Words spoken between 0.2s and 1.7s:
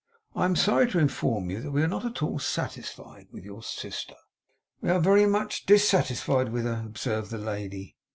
I am sorry to inform you that